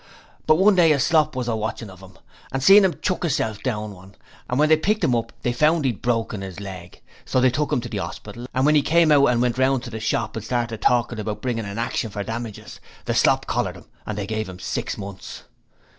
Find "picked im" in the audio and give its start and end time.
4.75-5.13